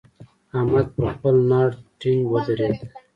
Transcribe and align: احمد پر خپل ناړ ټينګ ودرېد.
احمد 0.57 0.87
پر 0.95 1.07
خپل 1.13 1.35
ناړ 1.49 1.67
ټينګ 1.99 2.21
ودرېد. 2.31 2.77